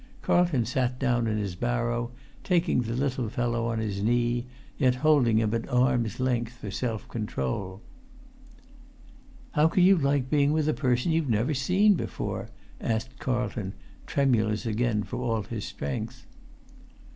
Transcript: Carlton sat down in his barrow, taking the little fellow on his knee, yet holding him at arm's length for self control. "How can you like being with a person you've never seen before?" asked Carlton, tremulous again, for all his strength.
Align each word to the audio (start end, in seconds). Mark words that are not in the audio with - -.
Carlton 0.23 0.65
sat 0.65 0.97
down 0.97 1.27
in 1.27 1.37
his 1.37 1.53
barrow, 1.53 2.09
taking 2.43 2.81
the 2.81 2.95
little 2.95 3.29
fellow 3.29 3.67
on 3.67 3.77
his 3.77 4.01
knee, 4.01 4.47
yet 4.79 4.95
holding 5.05 5.37
him 5.37 5.53
at 5.53 5.69
arm's 5.69 6.19
length 6.19 6.53
for 6.53 6.71
self 6.71 7.07
control. 7.07 7.83
"How 9.51 9.67
can 9.67 9.83
you 9.83 9.95
like 9.95 10.27
being 10.27 10.53
with 10.53 10.67
a 10.67 10.73
person 10.73 11.11
you've 11.11 11.29
never 11.29 11.53
seen 11.53 11.93
before?" 11.93 12.49
asked 12.79 13.19
Carlton, 13.19 13.73
tremulous 14.07 14.65
again, 14.65 15.03
for 15.03 15.17
all 15.17 15.43
his 15.43 15.65
strength. 15.65 16.25